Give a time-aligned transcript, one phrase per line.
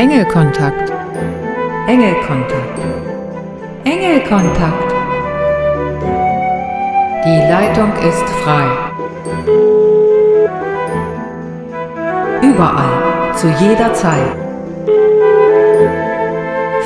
[0.00, 0.90] Engelkontakt.
[1.86, 2.78] Engelkontakt.
[3.84, 4.94] Engelkontakt.
[7.26, 8.64] Die Leitung ist frei.
[12.40, 14.32] Überall, zu jeder Zeit.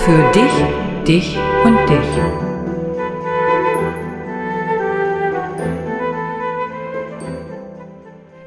[0.05, 0.65] Für dich,
[1.07, 2.44] dich und dich.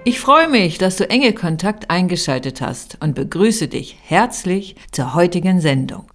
[0.07, 6.05] Ich freue mich, dass du Engelkontakt eingeschaltet hast und begrüße dich herzlich zur heutigen Sendung.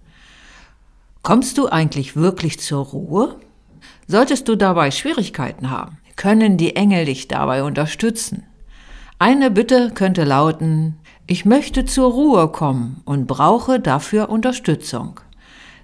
[1.21, 3.35] Kommst du eigentlich wirklich zur Ruhe?
[4.07, 8.47] Solltest du dabei Schwierigkeiten haben, können die Engel dich dabei unterstützen.
[9.19, 10.95] Eine Bitte könnte lauten,
[11.27, 15.19] ich möchte zur Ruhe kommen und brauche dafür Unterstützung.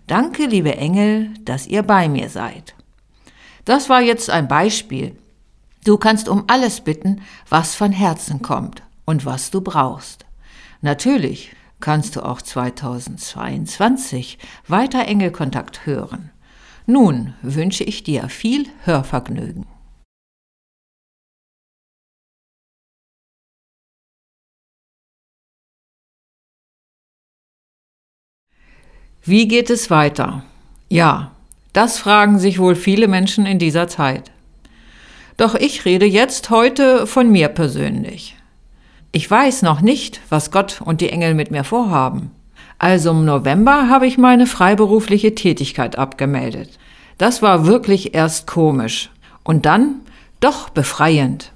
[0.07, 2.73] Danke, liebe Engel, dass ihr bei mir seid.
[3.65, 5.15] Das war jetzt ein Beispiel.
[5.85, 10.25] Du kannst um alles bitten, was von Herzen kommt und was du brauchst.
[10.81, 16.31] Natürlich kannst du auch 2022 weiter Engelkontakt hören.
[16.85, 19.65] Nun wünsche ich dir viel Hörvergnügen.
[29.23, 30.43] Wie geht es weiter?
[30.89, 31.31] Ja,
[31.71, 34.31] das fragen sich wohl viele Menschen in dieser Zeit.
[35.39, 38.35] Doch ich rede jetzt heute von mir persönlich.
[39.13, 42.31] Ich weiß noch nicht, was Gott und die Engel mit mir vorhaben.
[42.77, 46.77] Also im November habe ich meine freiberufliche Tätigkeit abgemeldet.
[47.17, 49.11] Das war wirklich erst komisch
[49.45, 50.01] und dann
[50.41, 51.53] doch befreiend.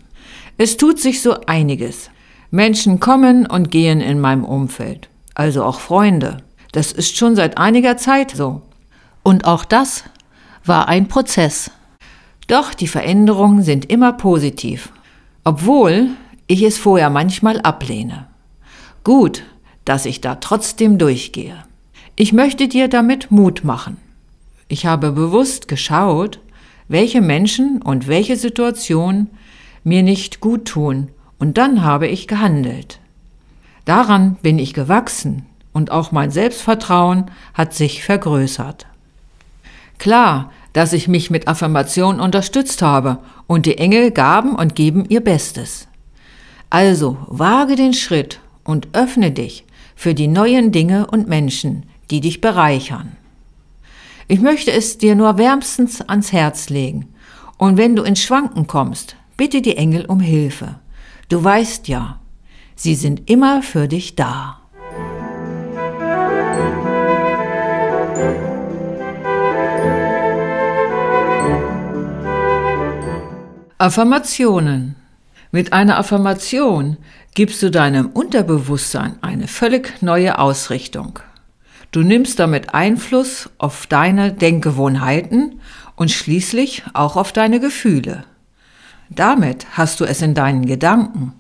[0.58, 2.10] Es tut sich so einiges.
[2.52, 6.38] Menschen kommen und gehen in meinem Umfeld, also auch Freunde.
[6.72, 8.62] Das ist schon seit einiger Zeit so.
[9.24, 10.06] Und auch das
[10.64, 11.70] war ein Prozess.
[12.48, 14.92] Doch die Veränderungen sind immer positiv,
[15.44, 16.10] obwohl
[16.48, 18.28] ich es vorher manchmal ablehne.
[19.04, 19.44] Gut,
[19.86, 21.64] dass ich da trotzdem durchgehe.
[22.16, 23.98] Ich möchte dir damit Mut machen.
[24.68, 26.40] Ich habe bewusst geschaut,
[26.88, 29.30] welche Menschen und welche Situationen
[29.84, 31.10] mir nicht gut tun,
[31.40, 33.00] und dann habe ich gehandelt.
[33.84, 38.86] Daran bin ich gewachsen und auch mein Selbstvertrauen hat sich vergrößert.
[39.98, 45.22] Klar, dass ich mich mit Affirmation unterstützt habe und die Engel gaben und geben ihr
[45.22, 45.88] Bestes.
[46.70, 52.42] Also wage den Schritt und öffne dich für die neuen Dinge und Menschen, die dich
[52.42, 53.16] bereichern.
[54.28, 57.14] Ich möchte es dir nur wärmstens ans Herz legen.
[57.58, 60.80] Und wenn du ins Schwanken kommst, bitte die Engel um Hilfe.
[61.30, 62.20] Du weißt ja,
[62.76, 64.63] sie sind immer für dich da.
[73.84, 74.96] Affirmationen.
[75.52, 76.96] Mit einer Affirmation
[77.34, 81.20] gibst du deinem Unterbewusstsein eine völlig neue Ausrichtung.
[81.92, 85.60] Du nimmst damit Einfluss auf deine Denkgewohnheiten
[85.98, 88.24] und schließlich auch auf deine Gefühle.
[89.10, 91.34] Damit hast du es in deinen Gedanken,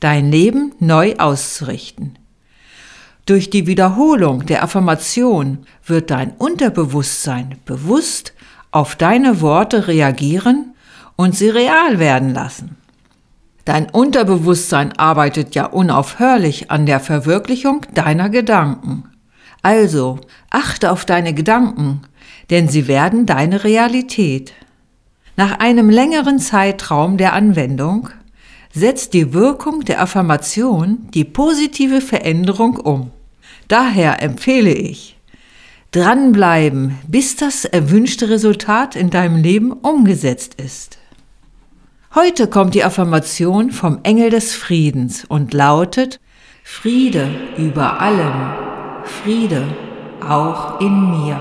[0.00, 2.18] dein Leben neu auszurichten.
[3.26, 8.32] Durch die Wiederholung der Affirmation wird dein Unterbewusstsein bewusst
[8.70, 10.71] auf deine Worte reagieren
[11.22, 12.76] und sie real werden lassen.
[13.64, 19.04] Dein Unterbewusstsein arbeitet ja unaufhörlich an der Verwirklichung deiner Gedanken.
[19.62, 20.18] Also
[20.50, 22.00] achte auf deine Gedanken,
[22.50, 24.52] denn sie werden deine Realität.
[25.36, 28.08] Nach einem längeren Zeitraum der Anwendung
[28.72, 33.12] setzt die Wirkung der Affirmation die positive Veränderung um.
[33.68, 35.16] Daher empfehle ich,
[35.92, 40.98] dranbleiben, bis das erwünschte Resultat in deinem Leben umgesetzt ist.
[42.14, 46.20] Heute kommt die Affirmation vom Engel des Friedens und lautet
[46.62, 48.52] Friede über allem,
[49.02, 49.64] Friede
[50.20, 51.40] auch in mir.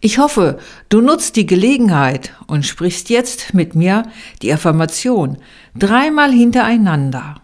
[0.00, 0.58] Ich hoffe,
[0.88, 4.04] du nutzt die Gelegenheit und sprichst jetzt mit mir
[4.40, 5.36] die Affirmation
[5.76, 7.34] dreimal hintereinander.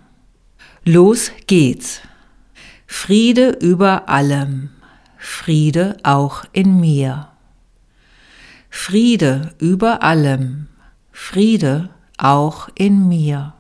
[0.87, 2.01] Los geht's.
[2.87, 4.71] Friede über allem,
[5.19, 7.29] Friede auch in mir.
[8.71, 10.69] Friede über allem,
[11.13, 11.91] Friede
[12.23, 13.55] auch in mir.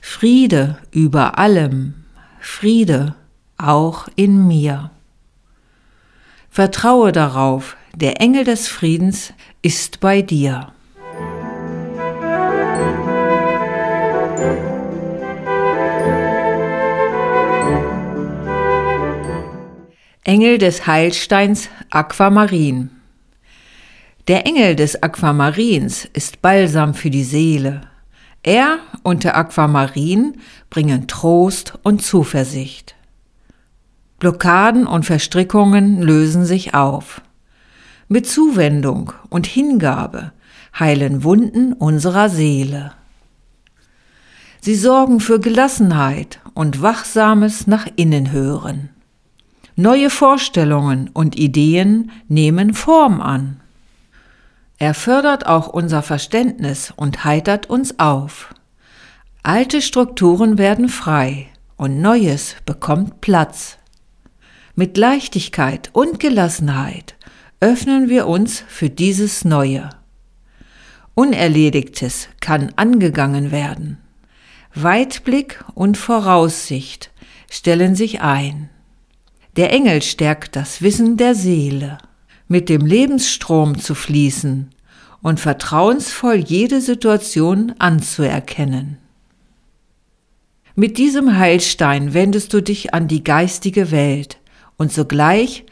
[0.00, 1.94] Friede über allem,
[2.40, 3.14] Friede
[3.58, 4.90] auch in mir.
[6.50, 9.32] Vertraue darauf, der Engel des Friedens
[9.62, 10.72] ist bei dir.
[20.24, 22.97] Engel des Heilsteins Aquamarin
[24.28, 27.80] der Engel des Aquamarins ist Balsam für die Seele.
[28.42, 30.36] Er und der Aquamarin
[30.68, 32.94] bringen Trost und Zuversicht.
[34.18, 37.22] Blockaden und Verstrickungen lösen sich auf.
[38.08, 40.32] Mit Zuwendung und Hingabe
[40.78, 42.92] heilen Wunden unserer Seele.
[44.60, 48.90] Sie sorgen für Gelassenheit und wachsames nach innen hören.
[49.74, 53.60] Neue Vorstellungen und Ideen nehmen Form an.
[54.78, 58.54] Er fördert auch unser Verständnis und heitert uns auf.
[59.42, 63.78] Alte Strukturen werden frei und Neues bekommt Platz.
[64.76, 67.16] Mit Leichtigkeit und Gelassenheit
[67.60, 69.90] öffnen wir uns für dieses Neue.
[71.14, 73.98] Unerledigtes kann angegangen werden.
[74.74, 77.10] Weitblick und Voraussicht
[77.50, 78.70] stellen sich ein.
[79.56, 81.98] Der Engel stärkt das Wissen der Seele,
[82.48, 84.70] mit dem Lebensstrom zu fließen
[85.22, 88.98] und vertrauensvoll jede Situation anzuerkennen.
[90.74, 94.38] Mit diesem Heilstein wendest du dich an die geistige Welt
[94.76, 95.66] und sogleich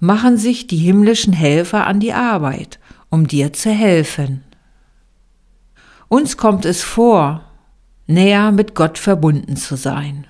[0.00, 2.78] machen sich die himmlischen Helfer an die Arbeit,
[3.10, 4.42] um dir zu helfen.
[6.08, 7.44] Uns kommt es vor,
[8.06, 10.26] näher mit Gott verbunden zu sein.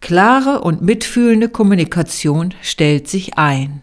[0.00, 3.82] Klare und mitfühlende Kommunikation stellt sich ein.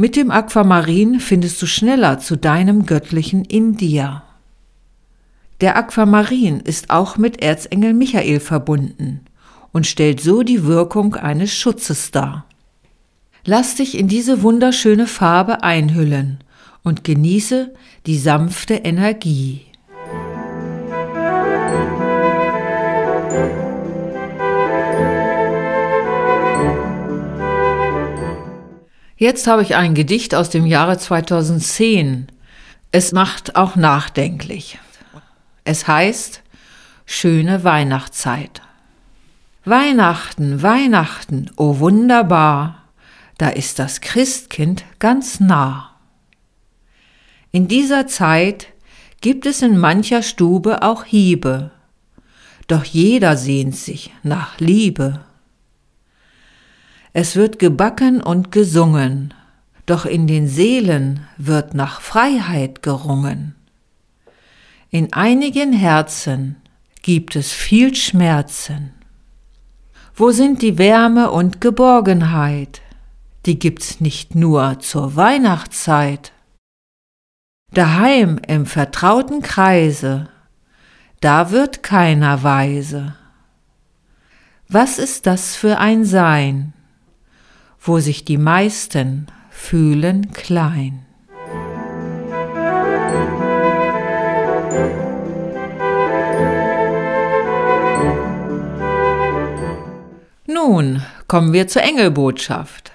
[0.00, 4.22] Mit dem Aquamarin findest du schneller zu deinem Göttlichen in dir.
[5.60, 9.22] Der Aquamarin ist auch mit Erzengel Michael verbunden
[9.72, 12.46] und stellt so die Wirkung eines Schutzes dar.
[13.44, 16.44] Lass dich in diese wunderschöne Farbe einhüllen
[16.84, 17.74] und genieße
[18.06, 19.62] die sanfte Energie.
[29.18, 32.28] Jetzt habe ich ein Gedicht aus dem Jahre 2010.
[32.92, 34.78] Es macht auch nachdenklich.
[35.64, 36.42] Es heißt
[37.04, 38.62] Schöne Weihnachtszeit.
[39.64, 42.84] Weihnachten, Weihnachten, o oh wunderbar,
[43.38, 45.96] da ist das Christkind ganz nah.
[47.50, 48.68] In dieser Zeit
[49.20, 51.72] gibt es in mancher Stube auch Hiebe,
[52.68, 55.24] doch jeder sehnt sich nach Liebe.
[57.20, 59.34] Es wird gebacken und gesungen,
[59.86, 63.56] doch in den Seelen wird nach Freiheit gerungen.
[64.90, 66.62] In einigen Herzen
[67.02, 68.92] gibt es viel Schmerzen.
[70.14, 72.82] Wo sind die Wärme und Geborgenheit?
[73.46, 76.30] Die gibt's nicht nur zur Weihnachtszeit.
[77.72, 80.28] Daheim im vertrauten Kreise,
[81.18, 83.16] da wird keiner weise.
[84.68, 86.74] Was ist das für ein Sein?
[87.80, 91.04] Wo sich die meisten fühlen klein.
[100.46, 102.92] Nun kommen wir zur Engelbotschaft.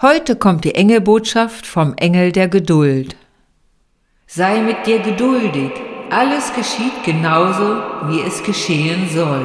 [0.00, 3.16] Heute kommt die Engelbotschaft vom Engel der Geduld.
[4.26, 5.72] Sei mit dir geduldig,
[6.10, 9.44] alles geschieht genauso, wie es geschehen soll.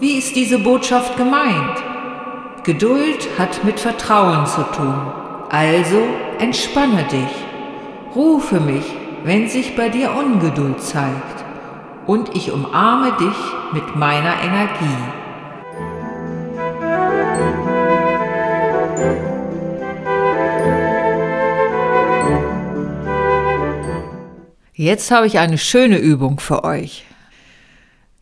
[0.00, 1.91] Wie ist diese Botschaft gemeint?
[2.64, 4.94] Geduld hat mit Vertrauen zu tun.
[5.50, 6.00] Also
[6.38, 7.44] entspanne dich.
[8.14, 8.84] Rufe mich,
[9.24, 11.44] wenn sich bei dir Ungeduld zeigt.
[12.06, 13.36] Und ich umarme dich
[13.72, 14.96] mit meiner Energie.
[24.72, 27.06] Jetzt habe ich eine schöne Übung für euch.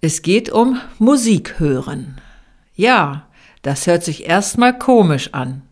[0.00, 2.18] Es geht um Musik hören.
[2.74, 3.26] Ja,
[3.62, 5.62] das hört sich erstmal komisch an.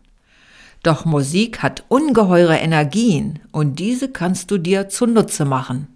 [0.83, 5.87] Doch Musik hat ungeheure Energien und diese kannst du dir zunutze machen.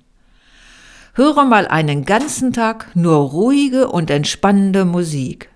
[1.13, 5.50] Höre mal einen ganzen Tag nur ruhige und entspannende Musik.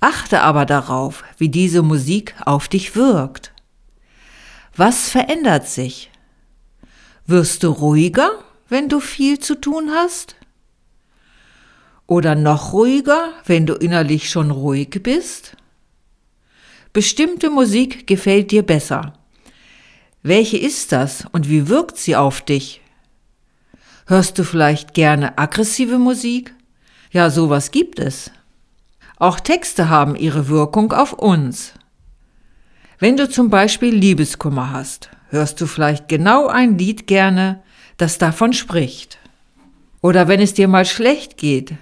[0.00, 3.52] Achte aber darauf, wie diese Musik auf dich wirkt.
[4.76, 6.10] Was verändert sich?
[7.26, 8.30] Wirst du ruhiger,
[8.68, 10.36] wenn du viel zu tun hast?
[12.10, 15.56] Oder noch ruhiger, wenn du innerlich schon ruhig bist?
[16.92, 19.12] Bestimmte Musik gefällt dir besser.
[20.20, 22.80] Welche ist das und wie wirkt sie auf dich?
[24.08, 26.52] Hörst du vielleicht gerne aggressive Musik?
[27.12, 28.32] Ja, sowas gibt es.
[29.16, 31.74] Auch Texte haben ihre Wirkung auf uns.
[32.98, 37.62] Wenn du zum Beispiel Liebeskummer hast, hörst du vielleicht genau ein Lied gerne,
[37.98, 39.18] das davon spricht.
[40.00, 41.74] Oder wenn es dir mal schlecht geht,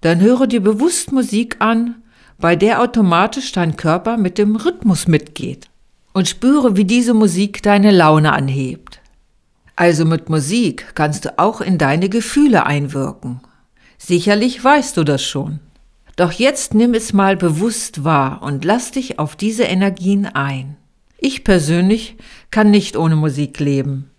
[0.00, 2.02] dann höre dir bewusst Musik an,
[2.38, 5.68] bei der automatisch dein Körper mit dem Rhythmus mitgeht
[6.12, 9.00] und spüre, wie diese Musik deine Laune anhebt.
[9.76, 13.40] Also mit Musik kannst du auch in deine Gefühle einwirken.
[13.98, 15.60] Sicherlich weißt du das schon.
[16.16, 20.76] Doch jetzt nimm es mal bewusst wahr und lass dich auf diese Energien ein.
[21.18, 22.16] Ich persönlich
[22.50, 24.10] kann nicht ohne Musik leben.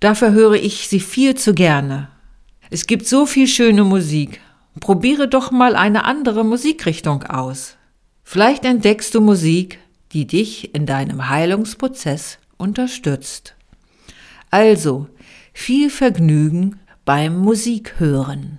[0.00, 2.08] Dafür höre ich sie viel zu gerne.
[2.70, 4.40] Es gibt so viel schöne Musik.
[4.80, 7.76] Probiere doch mal eine andere Musikrichtung aus.
[8.24, 9.78] Vielleicht entdeckst du Musik,
[10.12, 13.54] die dich in deinem Heilungsprozess unterstützt.
[14.50, 15.08] Also,
[15.52, 18.58] viel Vergnügen beim Musikhören.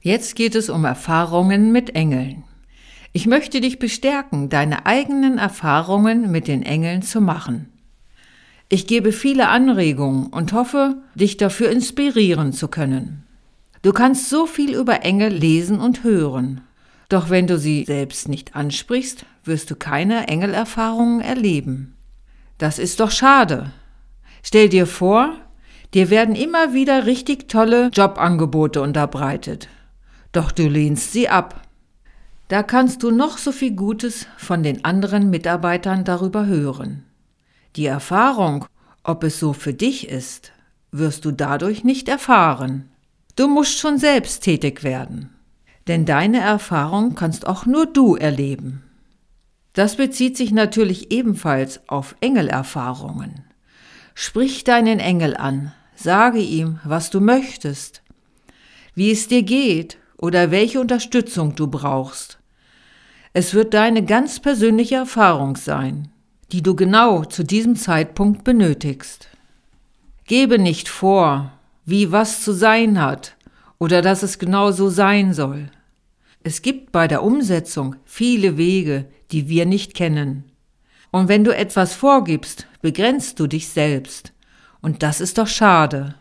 [0.00, 2.44] Jetzt geht es um Erfahrungen mit Engeln.
[3.18, 7.68] Ich möchte dich bestärken, deine eigenen Erfahrungen mit den Engeln zu machen.
[8.68, 13.24] Ich gebe viele Anregungen und hoffe, dich dafür inspirieren zu können.
[13.82, 16.60] Du kannst so viel über Engel lesen und hören.
[17.08, 21.96] Doch wenn du sie selbst nicht ansprichst, wirst du keine Engelerfahrungen erleben.
[22.56, 23.72] Das ist doch schade.
[24.44, 25.34] Stell dir vor,
[25.92, 29.68] dir werden immer wieder richtig tolle Jobangebote unterbreitet.
[30.30, 31.64] Doch du lehnst sie ab.
[32.48, 37.04] Da kannst du noch so viel Gutes von den anderen Mitarbeitern darüber hören.
[37.76, 38.64] Die Erfahrung,
[39.04, 40.52] ob es so für dich ist,
[40.90, 42.88] wirst du dadurch nicht erfahren.
[43.36, 45.30] Du musst schon selbst tätig werden.
[45.86, 48.82] Denn deine Erfahrung kannst auch nur du erleben.
[49.74, 53.44] Das bezieht sich natürlich ebenfalls auf Engelerfahrungen.
[54.14, 58.02] Sprich deinen Engel an, sage ihm, was du möchtest,
[58.94, 62.37] wie es dir geht oder welche Unterstützung du brauchst.
[63.32, 66.10] Es wird deine ganz persönliche Erfahrung sein,
[66.52, 69.28] die du genau zu diesem Zeitpunkt benötigst.
[70.24, 71.52] Gebe nicht vor,
[71.84, 73.36] wie was zu sein hat
[73.78, 75.70] oder dass es genau so sein soll.
[76.42, 80.44] Es gibt bei der Umsetzung viele Wege, die wir nicht kennen.
[81.10, 84.32] Und wenn du etwas vorgibst, begrenzt du dich selbst.
[84.80, 86.14] Und das ist doch schade.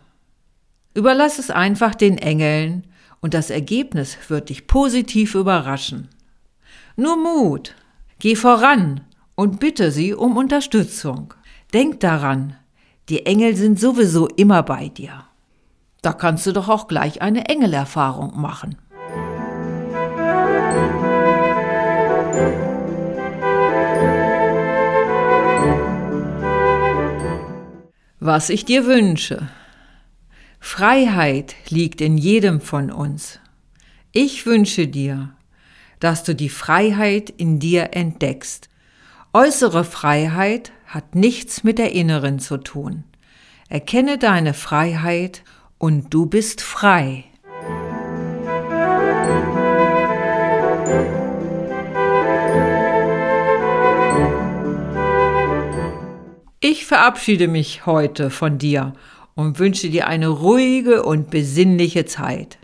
[0.93, 2.87] Überlass es einfach den Engeln
[3.21, 6.09] und das Ergebnis wird dich positiv überraschen.
[6.99, 7.75] Nur Mut,
[8.17, 9.01] geh voran
[9.35, 11.35] und bitte sie um Unterstützung.
[11.71, 12.55] Denk daran,
[13.07, 15.25] die Engel sind sowieso immer bei dir.
[16.01, 18.77] Da kannst du doch auch gleich eine Engelerfahrung machen.
[28.19, 29.49] Was ich dir wünsche.
[30.59, 33.39] Freiheit liegt in jedem von uns.
[34.13, 35.36] Ich wünsche dir,
[35.99, 38.69] dass du die Freiheit in dir entdeckst.
[39.33, 43.03] Äußere Freiheit hat nichts mit der inneren zu tun.
[43.69, 45.43] Erkenne deine Freiheit
[45.77, 47.25] und du bist frei.
[56.59, 58.93] Ich verabschiede mich heute von dir
[59.35, 62.57] und wünsche dir eine ruhige und besinnliche Zeit.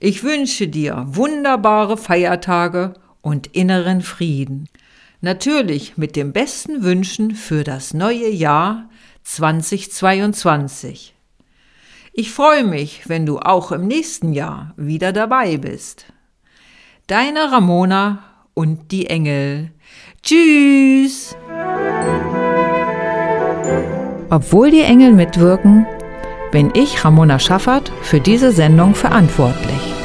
[0.00, 4.68] Ich wünsche dir wunderbare Feiertage und inneren Frieden.
[5.20, 8.88] Natürlich mit den besten Wünschen für das neue Jahr
[9.24, 11.16] 2022.
[12.12, 16.06] Ich freue mich, wenn du auch im nächsten Jahr wieder dabei bist.
[17.08, 18.22] Deine Ramona
[18.54, 19.72] und die Engel.
[20.22, 21.36] Tschüss!
[24.30, 25.86] Obwohl die Engel mitwirken,
[26.52, 29.97] bin ich, Ramona Schaffert, für diese Sendung verantwortlich.